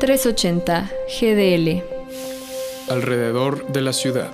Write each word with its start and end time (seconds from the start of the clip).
380 0.00 0.90
GDL. 1.20 1.82
Alrededor 2.90 3.70
de 3.70 3.82
la 3.82 3.92
ciudad. 3.92 4.30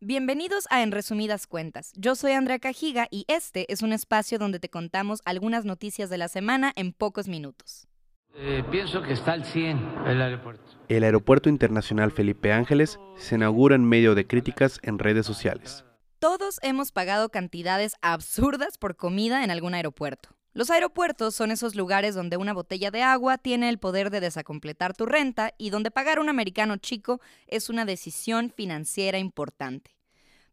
Bienvenidos 0.00 0.66
a 0.68 0.82
En 0.82 0.92
Resumidas 0.92 1.46
Cuentas. 1.46 1.94
Yo 1.96 2.14
soy 2.14 2.32
Andrea 2.32 2.58
Cajiga 2.58 3.08
y 3.10 3.24
este 3.26 3.72
es 3.72 3.80
un 3.80 3.94
espacio 3.94 4.38
donde 4.38 4.60
te 4.60 4.68
contamos 4.68 5.22
algunas 5.24 5.64
noticias 5.64 6.10
de 6.10 6.18
la 6.18 6.28
semana 6.28 6.72
en 6.76 6.92
pocos 6.92 7.26
minutos. 7.26 7.88
Eh, 8.34 8.62
pienso 8.70 9.00
que 9.00 9.14
está 9.14 9.32
al 9.32 9.46
100 9.46 9.78
el 10.08 10.20
aeropuerto. 10.20 10.72
El 10.90 11.04
Aeropuerto 11.04 11.48
Internacional 11.48 12.12
Felipe 12.12 12.52
Ángeles 12.52 13.00
se 13.16 13.36
inaugura 13.36 13.76
en 13.76 13.86
medio 13.86 14.14
de 14.14 14.26
críticas 14.26 14.78
en 14.82 14.98
redes 14.98 15.24
sociales. 15.24 15.86
Todos 16.18 16.60
hemos 16.62 16.92
pagado 16.92 17.30
cantidades 17.30 17.94
absurdas 18.02 18.76
por 18.76 18.96
comida 18.96 19.42
en 19.42 19.50
algún 19.50 19.72
aeropuerto. 19.72 20.36
Los 20.54 20.68
aeropuertos 20.68 21.34
son 21.34 21.50
esos 21.50 21.74
lugares 21.74 22.14
donde 22.14 22.36
una 22.36 22.52
botella 22.52 22.90
de 22.90 23.02
agua 23.02 23.38
tiene 23.38 23.70
el 23.70 23.78
poder 23.78 24.10
de 24.10 24.20
desacompletar 24.20 24.94
tu 24.94 25.06
renta 25.06 25.54
y 25.56 25.70
donde 25.70 25.90
pagar 25.90 26.20
un 26.20 26.28
americano 26.28 26.76
chico 26.76 27.22
es 27.46 27.70
una 27.70 27.86
decisión 27.86 28.50
financiera 28.50 29.18
importante. 29.18 29.96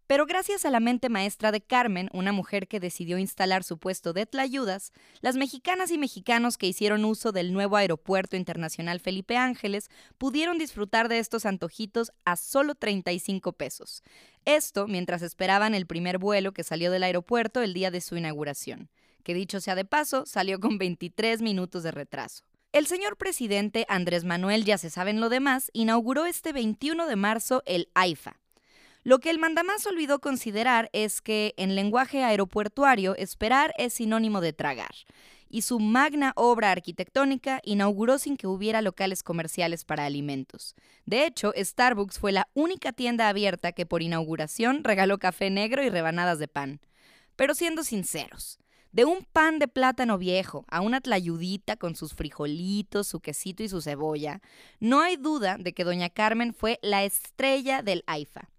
Pero 0.07 0.26
gracias 0.26 0.63
a 0.63 0.70
la 0.70 0.80
mente 0.80 1.09
maestra 1.09 1.52
de 1.52 1.59
Carmen, 1.59 2.09
una 2.13 2.31
mujer 2.31 2.70
que 2.70 2.80
decidió 2.80 3.17
instalar 3.17 3.66
su 3.66 3.77
puesto 3.77 4.13
de 4.13 4.26
tlayudas, 4.26 4.93
las 5.20 5.35
mexicanas 5.35 5.91
y 5.91 5.98
mexicanos 5.98 6.57
que 6.57 6.68
hicieron 6.68 7.04
uso 7.04 7.34
del 7.34 7.52
nuevo 7.52 7.76
Aeropuerto 7.76 8.38
Internacional 8.38 9.02
Felipe 9.02 9.35
Ángeles 9.35 9.90
pudieron 10.18 10.57
disfrutar 10.57 11.09
de 11.09 11.20
estos 11.20 11.45
antojitos 11.45 12.13
a 12.23 12.38
solo 12.38 12.73
35 12.73 13.52
pesos. 13.52 14.02
Esto 14.45 14.88
mientras 14.88 15.21
esperaban 15.21 15.76
el 15.76 15.85
primer 15.85 16.20
vuelo 16.20 16.54
que 16.54 16.63
salió 16.63 16.90
del 16.90 17.04
aeropuerto 17.04 17.62
el 17.62 17.73
día 17.73 17.91
de 17.91 17.99
su 17.99 18.16
inauguración 18.16 18.90
que 19.23 19.33
dicho 19.33 19.59
sea 19.59 19.75
de 19.75 19.85
paso, 19.85 20.25
salió 20.25 20.59
con 20.59 20.77
23 20.77 21.41
minutos 21.41 21.83
de 21.83 21.91
retraso. 21.91 22.43
El 22.71 22.85
señor 22.85 23.17
presidente 23.17 23.85
Andrés 23.89 24.26
Manuel, 24.26 24.63
ya 24.63 24.77
se 24.77 24.89
saben 24.89 25.20
lo 25.20 25.29
demás, 25.29 25.71
inauguró 25.73 26.26
este 26.26 26.53
21 26.53 27.07
de 27.07 27.15
marzo 27.15 27.63
el 27.65 27.89
AIFA. 27.95 28.39
Lo 29.03 29.20
que 29.20 29.31
el 29.31 29.39
mandamás 29.39 29.87
olvidó 29.87 30.20
considerar 30.20 30.89
es 30.93 31.21
que 31.21 31.55
en 31.57 31.76
lenguaje 31.76 32.23
aeropuertuario 32.23 33.15
esperar 33.15 33.73
es 33.77 33.93
sinónimo 33.93 34.39
de 34.39 34.53
tragar, 34.53 34.91
y 35.49 35.63
su 35.63 35.79
magna 35.79 36.33
obra 36.35 36.71
arquitectónica 36.71 37.59
inauguró 37.63 38.20
sin 38.20 38.37
que 38.37 38.45
hubiera 38.45 38.83
locales 38.83 39.23
comerciales 39.23 39.83
para 39.83 40.05
alimentos. 40.05 40.76
De 41.05 41.26
hecho, 41.26 41.54
Starbucks 41.57 42.20
fue 42.20 42.31
la 42.31 42.49
única 42.54 42.91
tienda 42.91 43.29
abierta 43.29 43.71
que 43.71 43.85
por 43.87 44.04
inauguración 44.04 44.83
regaló 44.83 45.17
café 45.17 45.49
negro 45.49 45.83
y 45.83 45.89
rebanadas 45.89 46.37
de 46.37 46.48
pan. 46.48 46.81
Pero 47.35 47.55
siendo 47.55 47.83
sinceros, 47.83 48.59
de 48.91 49.05
un 49.05 49.23
pan 49.23 49.59
de 49.59 49.68
plátano 49.68 50.18
viejo 50.18 50.65
a 50.68 50.82
una 50.82 51.01
tlayudita 51.01 51.76
con 51.76 51.95
sus 51.95 52.13
frijolitos, 52.13 53.07
su 53.07 53.20
quesito 53.20 53.63
y 53.63 53.70
su 53.70 53.82
cebolla, 53.82 54.41
no 54.79 55.01
hay 55.01 55.18
duda 55.18 55.57
de 55.59 55.73
que 55.73 55.84
doña 55.84 56.09
Carmen 56.09 56.54
fue 56.54 56.79
la 56.82 57.04
estrella 57.04 57.82
del 57.82 58.04
AIFA. 58.07 58.49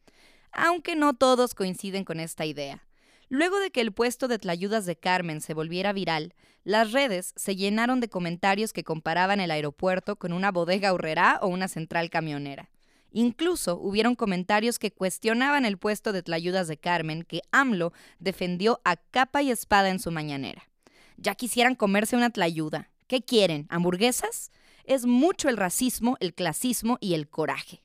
Aunque 0.53 0.97
no 0.97 1.15
todos 1.15 1.55
coinciden 1.55 2.05
con 2.05 2.21
esta 2.21 2.45
idea. 2.45 2.87
Luego 3.29 3.61
de 3.61 3.71
que 3.71 3.81
el 3.81 3.93
puesto 3.93 4.27
de 4.27 4.39
tlayudas 4.39 4.87
de 4.87 4.97
Carmen 4.97 5.41
se 5.41 5.55
volviera 5.55 5.93
viral, 5.93 6.35
las 6.65 6.91
redes 6.93 7.33
se 7.37 7.55
llenaron 7.55 8.01
de 8.01 8.09
comentarios 8.09 8.73
que 8.73 8.83
comparaban 8.83 9.39
el 9.39 9.53
aeropuerto 9.53 10.17
con 10.17 10.33
una 10.33 10.51
bodega 10.51 10.93
horrera 10.93 11.39
o 11.41 11.47
una 11.47 11.69
central 11.69 12.11
camionera. 12.11 12.71
Incluso 13.13 13.77
hubieron 13.77 14.15
comentarios 14.15 14.79
que 14.79 14.93
cuestionaban 14.93 15.65
el 15.65 15.79
puesto 15.79 16.13
de 16.13 16.23
Tlayudas 16.23 16.69
de 16.69 16.77
Carmen 16.77 17.25
que 17.25 17.43
AMLO 17.51 17.93
defendió 18.19 18.81
a 18.85 18.97
capa 18.97 19.43
y 19.43 19.51
espada 19.51 19.91
en 19.91 19.99
su 19.99 20.11
mañanera. 20.11 20.69
Ya 21.17 21.35
quisieran 21.35 21.75
comerse 21.75 22.17
una 22.17 22.31
tlayuda. 22.31 22.91
¿Qué 23.07 23.23
quieren? 23.23 23.67
¿Hamburguesas? 23.69 24.51
Es 24.85 25.07
mucho 25.07 25.49
el 25.49 25.57
racismo, 25.57 26.17
el 26.21 26.33
clasismo 26.33 26.97
y 27.01 27.15
el 27.15 27.29
coraje. 27.29 27.83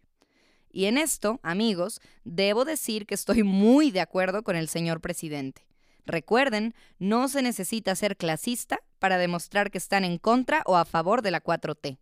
Y 0.71 0.85
en 0.85 0.97
esto, 0.97 1.39
amigos, 1.41 2.01
debo 2.23 2.65
decir 2.65 3.05
que 3.05 3.15
estoy 3.15 3.43
muy 3.43 3.91
de 3.91 4.01
acuerdo 4.01 4.43
con 4.43 4.55
el 4.55 4.69
señor 4.69 5.01
presidente. 5.01 5.65
Recuerden, 6.05 6.75
no 6.99 7.27
se 7.27 7.41
necesita 7.41 7.95
ser 7.95 8.15
clasista 8.17 8.79
para 8.99 9.17
demostrar 9.17 9.71
que 9.71 9.77
están 9.77 10.05
en 10.05 10.17
contra 10.17 10.61
o 10.65 10.77
a 10.77 10.85
favor 10.85 11.21
de 11.21 11.31
la 11.31 11.41
4T. 11.41 11.97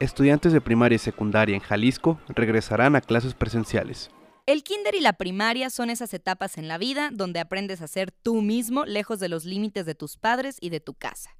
Estudiantes 0.00 0.52
de 0.52 0.60
primaria 0.60 0.96
y 0.96 0.98
secundaria 0.98 1.54
en 1.54 1.60
Jalisco 1.60 2.20
regresarán 2.28 2.96
a 2.96 3.00
clases 3.00 3.34
presenciales. 3.34 4.10
El 4.44 4.64
kinder 4.64 4.94
y 4.96 5.00
la 5.00 5.12
primaria 5.12 5.70
son 5.70 5.88
esas 5.88 6.12
etapas 6.12 6.58
en 6.58 6.66
la 6.66 6.78
vida 6.78 7.10
donde 7.12 7.38
aprendes 7.38 7.80
a 7.80 7.86
ser 7.86 8.10
tú 8.10 8.42
mismo 8.42 8.84
lejos 8.84 9.20
de 9.20 9.28
los 9.28 9.44
límites 9.44 9.86
de 9.86 9.94
tus 9.94 10.16
padres 10.16 10.58
y 10.60 10.70
de 10.70 10.80
tu 10.80 10.94
casa. 10.94 11.36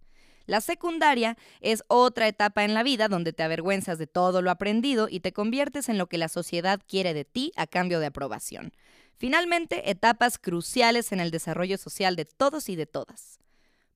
La 0.46 0.60
secundaria 0.60 1.36
es 1.60 1.82
otra 1.88 2.28
etapa 2.28 2.64
en 2.64 2.74
la 2.74 2.82
vida 2.82 3.08
donde 3.08 3.32
te 3.32 3.42
avergüenzas 3.42 3.98
de 3.98 4.06
todo 4.06 4.40
lo 4.40 4.50
aprendido 4.50 5.08
y 5.10 5.20
te 5.20 5.32
conviertes 5.32 5.88
en 5.88 5.98
lo 5.98 6.06
que 6.06 6.18
la 6.18 6.28
sociedad 6.28 6.80
quiere 6.86 7.12
de 7.12 7.24
ti 7.24 7.52
a 7.56 7.66
cambio 7.66 7.98
de 7.98 8.06
aprobación. 8.06 8.72
Finalmente, 9.16 9.90
etapas 9.90 10.38
cruciales 10.38 11.12
en 11.12 11.20
el 11.20 11.30
desarrollo 11.30 11.76
social 11.76 12.14
de 12.14 12.24
todos 12.24 12.68
y 12.68 12.76
de 12.76 12.86
todas. 12.86 13.40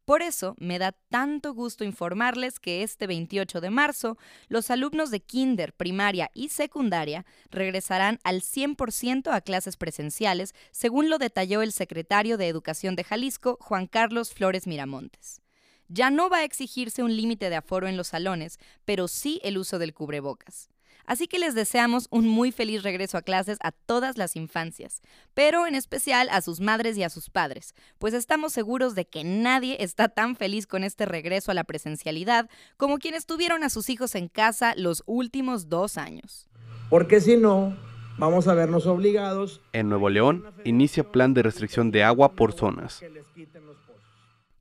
Por 0.09 0.23
eso 0.23 0.55
me 0.59 0.79
da 0.79 0.93
tanto 1.11 1.53
gusto 1.53 1.85
informarles 1.85 2.59
que 2.61 2.83
este 2.83 3.07
28 3.07 3.61
de 3.61 3.69
marzo 3.69 4.17
los 4.49 4.71
alumnos 4.71 5.11
de 5.11 5.21
kinder, 5.21 5.75
primaria 5.75 6.31
y 6.33 6.49
secundaria 6.49 7.27
regresarán 7.51 8.19
al 8.25 8.41
100% 8.41 9.31
a 9.31 9.43
clases 9.43 9.77
presenciales, 9.77 10.55
según 10.71 11.11
lo 11.11 11.19
detalló 11.19 11.61
el 11.61 11.73
secretario 11.73 12.39
de 12.39 12.49
Educación 12.49 12.97
de 12.97 13.05
Jalisco, 13.05 13.59
Juan 13.61 13.87
Carlos 13.87 14.33
Flores 14.33 14.67
Miramontes. 14.67 15.43
Ya 15.89 16.09
no 16.09 16.31
va 16.31 16.39
a 16.39 16.45
exigirse 16.45 17.03
un 17.03 17.15
límite 17.15 17.51
de 17.51 17.57
aforo 17.57 17.87
en 17.87 17.99
los 17.99 18.09
salones, 18.09 18.59
pero 18.87 19.09
sí 19.09 19.43
el 19.45 19.59
uso 19.59 19.79
del 19.79 19.93
cubrebocas. 19.93 20.71
Así 21.09 21.27
que 21.27 21.39
les 21.39 21.55
deseamos 21.55 22.07
un 22.11 22.29
muy 22.29 22.53
feliz 22.53 22.83
regreso 22.83 23.17
a 23.17 23.23
clases 23.23 23.57
a 23.63 23.73
todas 23.73 24.19
las 24.19 24.37
infancias, 24.37 25.01
pero 25.33 25.67
en 25.67 25.75
especial 25.75 26.29
a 26.31 26.43
sus 26.43 26.61
madres 26.61 26.99
y 26.99 27.03
a 27.03 27.09
sus 27.09 27.31
padres, 27.31 27.75
pues 27.99 28.13
estamos 28.13 28.53
seguros 28.53 28.95
de 28.95 29.07
que 29.07 29.25
nadie 29.25 29.79
está 29.81 30.11
tan 30.11 30.37
feliz 30.37 30.67
con 30.67 30.85
este 30.85 31.07
regreso 31.07 31.51
a 31.51 31.55
la 31.55 31.65
presencialidad 31.65 32.51
como 32.77 32.99
quienes 32.99 33.25
tuvieron 33.25 33.65
a 33.65 33.71
sus 33.71 33.89
hijos 33.89 34.15
en 34.17 34.29
casa 34.29 34.75
los 34.77 35.03
últimos 35.07 35.71
dos 35.71 35.97
años. 35.97 36.47
Porque 36.91 37.23
si 37.23 37.39
no, 37.39 37.75
vamos 38.19 38.47
a 38.47 38.53
vernos 38.53 38.87
obligados. 38.87 39.63
En 39.73 39.89
Nuevo 39.89 40.11
León 40.11 40.45
inicia 40.67 41.11
plan 41.11 41.33
de 41.33 41.43
restricción 41.43 41.91
de 41.91 42.05
agua 42.05 42.35
por 42.35 42.53
zonas. 42.53 43.03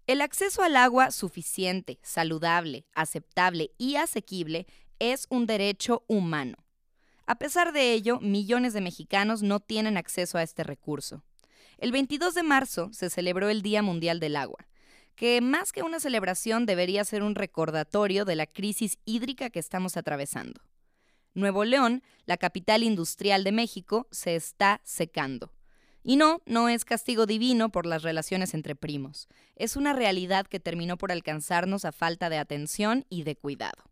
El 0.08 0.22
acceso 0.22 0.64
al 0.64 0.78
agua 0.78 1.12
suficiente, 1.12 2.00
saludable, 2.02 2.86
aceptable 2.94 3.72
y 3.78 3.98
asequible 3.98 4.66
es 5.00 5.28
un 5.30 5.46
derecho 5.46 6.04
humano. 6.08 6.58
A 7.26 7.36
pesar 7.36 7.74
de 7.74 7.94
ello, 7.94 8.20
millones 8.20 8.74
de 8.74 8.82
mexicanos 8.82 9.42
no 9.44 9.60
tienen 9.60 9.98
acceso 9.98 10.38
a 10.38 10.44
este 10.44 10.64
recurso. 10.64 11.24
El 11.78 11.92
22 11.92 12.34
de 12.34 12.44
marzo 12.44 12.90
se 12.94 13.10
celebró 13.10 13.50
el 13.50 13.62
Día 13.62 13.82
Mundial 13.82 14.20
del 14.20 14.36
Agua, 14.36 14.68
que 15.16 15.42
más 15.42 15.72
que 15.72 15.84
una 15.84 16.00
celebración 16.00 16.66
debería 16.66 17.04
ser 17.04 17.24
un 17.24 17.36
recordatorio 17.36 18.24
de 18.24 18.36
la 18.36 18.46
crisis 18.46 18.98
hídrica 19.06 19.50
que 19.50 19.60
estamos 19.60 19.98
atravesando. 19.98 20.62
Nuevo 21.34 21.66
León, 21.66 22.02
la 22.26 22.38
capital 22.38 22.82
industrial 22.82 23.44
de 23.44 23.52
México, 23.52 24.08
se 24.10 24.36
está 24.36 24.82
secando. 24.84 25.52
Y 26.04 26.16
no, 26.16 26.42
no 26.46 26.70
es 26.70 26.86
castigo 26.86 27.26
divino 27.26 27.70
por 27.70 27.86
las 27.86 28.02
relaciones 28.02 28.54
entre 28.54 28.76
primos. 28.76 29.28
Es 29.56 29.76
una 29.76 29.94
realidad 29.94 30.48
que 30.48 30.60
terminó 30.60 30.98
por 30.98 31.12
alcanzarnos 31.12 31.84
a 31.84 31.92
falta 31.92 32.30
de 32.30 32.38
atención 32.38 33.06
y 33.10 33.24
de 33.24 33.36
cuidado. 33.36 33.87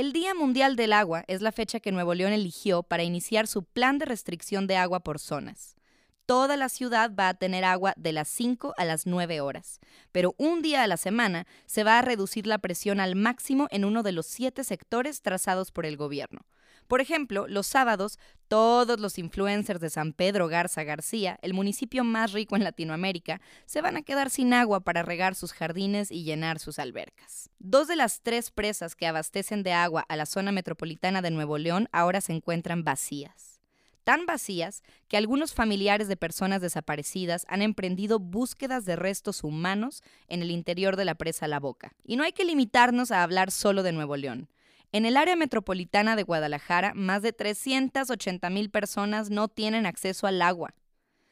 El 0.00 0.14
Día 0.14 0.32
Mundial 0.32 0.76
del 0.76 0.94
Agua 0.94 1.24
es 1.28 1.42
la 1.42 1.52
fecha 1.52 1.78
que 1.78 1.92
Nuevo 1.92 2.14
León 2.14 2.32
eligió 2.32 2.82
para 2.82 3.02
iniciar 3.02 3.46
su 3.46 3.64
plan 3.64 3.98
de 3.98 4.06
restricción 4.06 4.66
de 4.66 4.78
agua 4.78 5.00
por 5.00 5.18
zonas. 5.18 5.76
Toda 6.24 6.56
la 6.56 6.70
ciudad 6.70 7.14
va 7.14 7.28
a 7.28 7.34
tener 7.34 7.64
agua 7.64 7.92
de 7.98 8.12
las 8.12 8.28
5 8.28 8.72
a 8.78 8.86
las 8.86 9.04
9 9.04 9.42
horas, 9.42 9.78
pero 10.10 10.34
un 10.38 10.62
día 10.62 10.82
a 10.82 10.86
la 10.86 10.96
semana 10.96 11.46
se 11.66 11.84
va 11.84 11.98
a 11.98 12.02
reducir 12.02 12.46
la 12.46 12.56
presión 12.56 12.98
al 12.98 13.14
máximo 13.14 13.68
en 13.70 13.84
uno 13.84 14.02
de 14.02 14.12
los 14.12 14.24
siete 14.24 14.64
sectores 14.64 15.20
trazados 15.20 15.70
por 15.70 15.84
el 15.84 15.98
gobierno. 15.98 16.46
Por 16.90 17.00
ejemplo, 17.00 17.46
los 17.46 17.68
sábados, 17.68 18.18
todos 18.48 18.98
los 18.98 19.16
influencers 19.16 19.78
de 19.78 19.90
San 19.90 20.12
Pedro 20.12 20.48
Garza 20.48 20.82
García, 20.82 21.38
el 21.40 21.54
municipio 21.54 22.02
más 22.02 22.32
rico 22.32 22.56
en 22.56 22.64
Latinoamérica, 22.64 23.40
se 23.64 23.80
van 23.80 23.96
a 23.96 24.02
quedar 24.02 24.28
sin 24.28 24.52
agua 24.52 24.80
para 24.80 25.04
regar 25.04 25.36
sus 25.36 25.52
jardines 25.52 26.10
y 26.10 26.24
llenar 26.24 26.58
sus 26.58 26.80
albercas. 26.80 27.48
Dos 27.60 27.86
de 27.86 27.94
las 27.94 28.22
tres 28.22 28.50
presas 28.50 28.96
que 28.96 29.06
abastecen 29.06 29.62
de 29.62 29.72
agua 29.72 30.04
a 30.08 30.16
la 30.16 30.26
zona 30.26 30.50
metropolitana 30.50 31.22
de 31.22 31.30
Nuevo 31.30 31.58
León 31.58 31.88
ahora 31.92 32.20
se 32.20 32.32
encuentran 32.32 32.82
vacías 32.82 33.60
tan 34.02 34.26
vacías 34.26 34.82
que 35.06 35.18
algunos 35.18 35.54
familiares 35.54 36.08
de 36.08 36.16
personas 36.16 36.60
desaparecidas 36.62 37.46
han 37.48 37.62
emprendido 37.62 38.18
búsquedas 38.18 38.84
de 38.84 38.96
restos 38.96 39.44
humanos 39.44 40.02
en 40.26 40.42
el 40.42 40.50
interior 40.50 40.96
de 40.96 41.04
la 41.04 41.14
presa 41.14 41.46
La 41.46 41.60
Boca. 41.60 41.92
Y 42.02 42.16
no 42.16 42.24
hay 42.24 42.32
que 42.32 42.44
limitarnos 42.44 43.12
a 43.12 43.22
hablar 43.22 43.52
solo 43.52 43.84
de 43.84 43.92
Nuevo 43.92 44.16
León. 44.16 44.48
En 44.92 45.06
el 45.06 45.16
área 45.16 45.36
metropolitana 45.36 46.16
de 46.16 46.24
Guadalajara, 46.24 46.94
más 46.94 47.22
de 47.22 47.32
380 47.32 48.50
mil 48.50 48.70
personas 48.70 49.30
no 49.30 49.46
tienen 49.46 49.86
acceso 49.86 50.26
al 50.26 50.42
agua. 50.42 50.74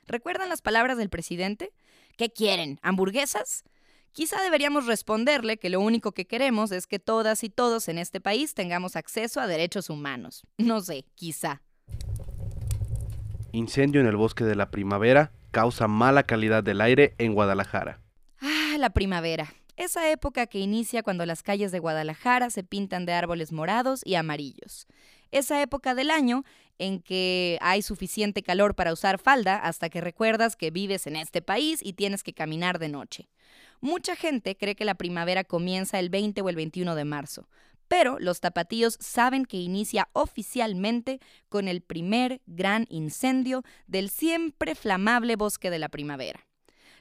¿Recuerdan 0.06 0.49
las 0.49 0.62
palabras 0.62 0.96
del 0.96 1.10
presidente? 1.10 1.72
¿Qué 2.16 2.31
quieren? 2.31 2.78
¿Hamburguesas? 2.82 3.64
Quizá 4.12 4.40
deberíamos 4.43 4.87
responderle 4.87 5.58
que 5.58 5.70
lo 5.70 5.81
único 5.81 6.12
que 6.12 6.26
queremos 6.26 6.70
es 6.70 6.87
que 6.87 7.00
todas 7.00 7.43
y 7.43 7.50
todos 7.50 7.88
en 7.88 7.99
este 7.99 8.20
país 8.20 8.55
tengamos 8.55 8.94
acceso 8.94 9.40
a 9.40 9.49
derechos 9.49 9.90
humanos. 9.90 10.46
No 10.56 10.81
sé, 10.81 11.04
quizá. 11.16 11.61
Incendio 13.50 14.00
en 14.00 14.06
el 14.06 14.16
bosque 14.16 14.44
de 14.44 14.54
la 14.54 14.70
primavera 14.70 15.32
causa 15.50 15.88
mala 15.88 16.22
calidad 16.22 16.62
del 16.62 16.81
aire 16.81 17.14
en 17.19 17.34
Guadalajara. 17.34 18.00
Ah, 18.40 18.76
la 18.78 18.90
primavera. 18.90 19.52
Esa 19.78 20.10
época 20.10 20.48
que 20.48 20.58
inicia 20.58 21.04
cuando 21.04 21.25
las 21.25 21.44
calles 21.44 21.70
de 21.70 21.78
Guadalajara 21.78 22.50
se 22.50 22.64
pintan 22.64 23.06
de 23.06 23.12
árboles 23.12 23.52
morados 23.52 24.00
y 24.04 24.16
amarillos. 24.16 24.88
Esa 25.30 25.62
época 25.62 25.94
del 25.94 26.10
año 26.10 26.42
en 26.78 27.00
que 27.00 27.58
hay 27.60 27.82
suficiente 27.82 28.42
calor 28.42 28.75
para 28.75 28.92
usar 28.92 29.20
falda 29.20 29.54
hasta 29.54 29.88
que 29.88 30.00
recuerdas 30.00 30.56
que 30.56 30.72
vives 30.72 31.06
en 31.06 31.14
este 31.14 31.42
país 31.42 31.78
y 31.80 31.92
tienes 31.92 32.25
que 32.25 32.32
caminar 32.32 32.80
de 32.80 32.88
noche. 32.88 33.28
Mucha 33.80 34.16
gente 34.16 34.56
cree 34.56 34.75
que 34.75 34.84
la 34.84 34.96
primavera 34.96 35.44
comienza 35.44 36.00
el 36.00 36.10
20 36.10 36.40
o 36.42 36.48
el 36.48 36.56
21 36.56 36.96
de 36.96 37.04
marzo, 37.04 37.48
pero 37.86 38.19
los 38.19 38.40
tapatíos 38.40 38.98
saben 38.98 39.44
que 39.44 39.58
inicia 39.58 40.08
oficialmente 40.12 41.20
con 41.48 41.69
el 41.69 41.82
primer 41.82 42.40
gran 42.46 42.84
incendio 42.88 43.62
del 43.86 44.10
siempre 44.10 44.75
flamable 44.75 45.36
bosque 45.36 45.70
de 45.70 45.78
la 45.78 45.88
primavera. 45.88 46.48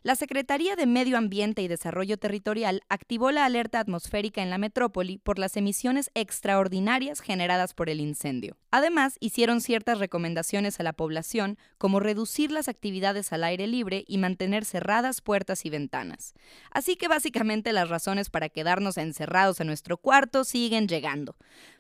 La 0.08 0.16
Secretaría 0.16 0.78
de 0.78 0.86
Medio 0.86 1.18
Ambiente 1.18 1.62
y 1.62 1.68
Desarrollo 1.68 2.18
Territorial 2.18 2.82
activó 2.88 3.32
la 3.32 3.44
alerta 3.44 3.82
atmosférica 3.82 4.42
en 4.42 4.50
la 4.50 4.58
metrópoli 4.58 5.18
por 5.18 5.38
las 5.38 5.58
emisiones 5.58 6.12
extraordinarias 6.14 7.20
generadas 7.20 7.74
por 7.74 7.90
el 7.90 8.00
incendio. 8.00 8.56
Además, 8.72 9.18
hicieron 9.20 9.60
ciertas 9.60 10.00
recomendaciones 10.00 10.80
a 10.80 10.84
la 10.84 10.94
población, 10.94 11.58
como 11.78 12.00
reducir 12.00 12.54
las 12.54 12.70
actividades 12.70 13.34
al 13.34 13.44
aire 13.44 13.68
libre 13.68 14.06
y 14.08 14.18
mantener 14.18 14.64
cerradas 14.64 15.20
puertas 15.20 15.66
y 15.66 15.70
ventanas. 15.70 16.36
Así 16.72 16.96
que 16.96 17.10
básicamente 17.10 17.74
las 17.74 17.90
razones 17.90 18.30
para 18.30 18.48
quedarnos 18.48 18.96
encerrados 18.96 19.60
en 19.60 19.68
nuestro 19.68 19.98
cuarto 19.98 20.46
siguen 20.46 20.88
llegando. 20.88 21.36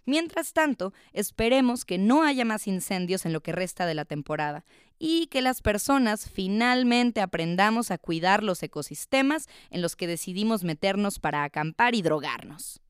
Mientras 0.08 0.54
tanto, 0.54 0.94
esperemos 1.12 1.84
que 1.84 1.98
no 1.98 2.24
haya 2.24 2.46
más 2.46 2.66
incendios 2.66 3.26
en 3.26 3.34
lo 3.34 3.42
que 3.42 3.52
resta 3.52 3.86
de 3.86 3.94
la 3.94 4.06
temporada 4.06 4.64
y 4.98 5.28
que 5.28 5.42
las 5.42 5.62
personas 5.62 6.30
finalmente 6.30 7.20
aprendamos 7.20 7.92
a 7.92 7.98
cuidar 7.98 8.42
los 8.42 8.64
ecosistemas 8.64 9.50
en 9.70 9.82
los 9.82 9.98
que 9.98 10.08
decidimos 10.08 10.64
meternos 10.64 11.20
para 11.20 11.44
acampar 11.44 11.94
y 11.94 12.02
drogarnos. 12.04 12.82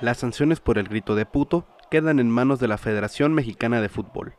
Las 0.00 0.18
sanciones 0.18 0.58
por 0.58 0.78
el 0.78 0.88
grito 0.88 1.14
de 1.14 1.24
puto 1.24 1.68
quedan 1.88 2.18
en 2.18 2.28
manos 2.28 2.58
de 2.58 2.66
la 2.66 2.78
Federación 2.78 3.34
Mexicana 3.34 3.80
de 3.80 3.88
Fútbol. 3.88 4.34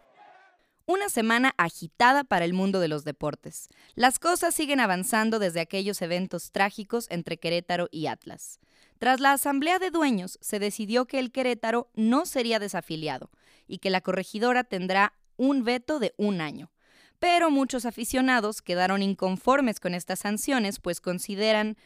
Una 0.92 1.10
semana 1.10 1.54
agitada 1.60 2.24
para 2.24 2.46
el 2.46 2.54
mundo 2.54 2.80
de 2.80 2.88
los 2.88 3.04
deportes. 3.04 3.70
Las 3.94 4.18
cosas 4.18 4.56
siguen 4.56 4.80
avanzando 4.80 5.38
desde 5.38 5.60
aquellos 5.60 6.02
eventos 6.02 6.52
trágicos 6.52 7.06
entre 7.12 7.38
Querétaro 7.38 7.90
y 7.92 8.08
Atlas. 8.08 8.60
Tras 8.98 9.20
la 9.20 9.34
asamblea 9.34 9.78
de 9.78 9.92
dueños, 9.92 10.40
se 10.42 10.58
decidió 10.58 11.06
que 11.06 11.20
el 11.20 11.32
Querétaro 11.32 11.92
no 11.94 12.26
sería 12.26 12.58
desafiliado 12.58 13.30
y 13.68 13.78
que 13.78 13.92
la 13.92 14.02
corregidora 14.02 14.64
tendrá 14.64 15.14
un 15.38 15.64
veto 15.64 16.00
de 16.00 16.16
un 16.18 16.42
año. 16.42 16.72
Pero 17.20 17.52
muchos 17.52 17.86
aficionados 17.86 18.64
quedaron 18.64 19.04
inconformes 19.04 19.80
con 19.80 19.94
estas 19.94 20.18
sanciones, 20.18 20.80
pues 20.80 21.02
consideran 21.02 21.78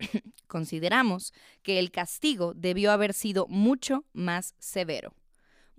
consideramos 0.48 1.32
que 1.62 1.78
el 1.78 1.92
castigo 1.92 2.52
debió 2.54 2.90
haber 2.90 3.14
sido 3.14 3.46
mucho 3.46 4.04
más 4.12 4.56
severo. 4.58 5.14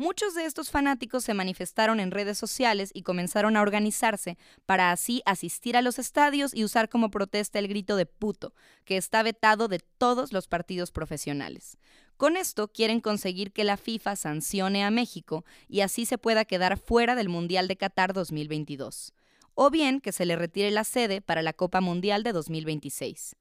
Muchos 0.01 0.33
de 0.33 0.45
estos 0.45 0.71
fanáticos 0.71 1.23
se 1.23 1.35
manifestaron 1.35 1.99
en 1.99 2.09
redes 2.09 2.35
sociales 2.35 2.89
y 2.91 3.03
comenzaron 3.03 3.55
a 3.55 3.61
organizarse 3.61 4.35
para 4.65 4.91
así 4.91 5.21
asistir 5.27 5.77
a 5.77 5.83
los 5.83 5.99
estadios 5.99 6.55
y 6.55 6.63
usar 6.63 6.89
como 6.89 7.11
protesta 7.11 7.59
el 7.59 7.67
grito 7.67 7.95
de 7.95 8.07
puto, 8.07 8.55
que 8.83 8.97
está 8.97 9.21
vetado 9.21 9.67
de 9.67 9.77
todos 9.77 10.33
los 10.33 10.47
partidos 10.47 10.89
profesionales. 10.89 11.77
Con 12.17 12.35
esto 12.35 12.69
quieren 12.69 12.99
conseguir 12.99 13.51
que 13.51 13.63
la 13.63 13.77
FIFA 13.77 14.15
sancione 14.15 14.83
a 14.83 14.89
México 14.89 15.45
y 15.67 15.81
así 15.81 16.07
se 16.07 16.17
pueda 16.17 16.45
quedar 16.45 16.79
fuera 16.79 17.13
del 17.13 17.29
Mundial 17.29 17.67
de 17.67 17.77
Qatar 17.77 18.11
2022, 18.11 19.13
o 19.53 19.69
bien 19.69 20.01
que 20.01 20.13
se 20.13 20.25
le 20.25 20.35
retire 20.35 20.71
la 20.71 20.83
sede 20.83 21.21
para 21.21 21.43
la 21.43 21.53
Copa 21.53 21.79
Mundial 21.79 22.23
de 22.23 22.33
2026. 22.33 23.35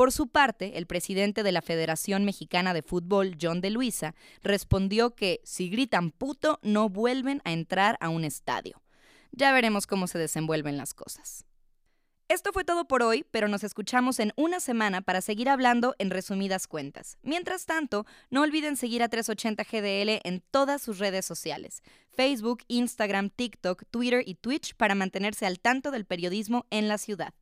Por 0.00 0.12
su 0.12 0.28
parte, 0.28 0.78
el 0.78 0.86
presidente 0.86 1.42
de 1.42 1.52
la 1.52 1.60
Federación 1.60 2.24
Mexicana 2.24 2.72
de 2.72 2.80
Fútbol, 2.80 3.36
John 3.38 3.60
de 3.60 3.68
Luisa, 3.68 4.14
respondió 4.42 5.14
que 5.14 5.42
si 5.44 5.68
gritan 5.68 6.10
puto 6.10 6.58
no 6.62 6.88
vuelven 6.88 7.42
a 7.44 7.52
entrar 7.52 7.98
a 8.00 8.08
un 8.08 8.24
estadio. 8.24 8.80
Ya 9.30 9.52
veremos 9.52 9.86
cómo 9.86 10.06
se 10.06 10.16
desenvuelven 10.16 10.78
las 10.78 10.94
cosas. 10.94 11.44
Esto 12.28 12.50
fue 12.54 12.64
todo 12.64 12.88
por 12.88 13.02
hoy, 13.02 13.26
pero 13.30 13.46
nos 13.46 13.62
escuchamos 13.62 14.20
en 14.20 14.32
una 14.36 14.60
semana 14.60 15.02
para 15.02 15.20
seguir 15.20 15.50
hablando 15.50 15.94
en 15.98 16.08
resumidas 16.08 16.66
cuentas. 16.66 17.18
Mientras 17.20 17.66
tanto, 17.66 18.06
no 18.30 18.40
olviden 18.40 18.78
seguir 18.78 19.02
a 19.02 19.10
380 19.10 19.64
GDL 19.64 20.20
en 20.24 20.42
todas 20.50 20.80
sus 20.80 20.98
redes 20.98 21.26
sociales, 21.26 21.82
Facebook, 22.10 22.60
Instagram, 22.68 23.28
TikTok, 23.28 23.84
Twitter 23.90 24.22
y 24.24 24.36
Twitch 24.36 24.74
para 24.76 24.94
mantenerse 24.94 25.44
al 25.44 25.60
tanto 25.60 25.90
del 25.90 26.06
periodismo 26.06 26.64
en 26.70 26.88
la 26.88 26.96
ciudad. 26.96 27.34